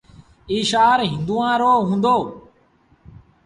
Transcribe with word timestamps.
ايٚ 0.51 0.65
شآهر 0.71 0.99
هُݩدوآن 1.11 1.53
رو 1.61 1.73
هُݩدو۔ 1.89 2.17